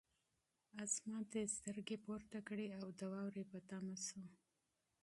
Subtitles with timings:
[0.85, 4.23] اسمان ته یې سترګې پورته کړې او د واورې په تمه شو.